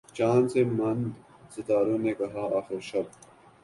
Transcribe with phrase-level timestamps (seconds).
[0.15, 1.05] چاند سے ماند
[1.53, 3.05] ستاروں نے کہا آخر شب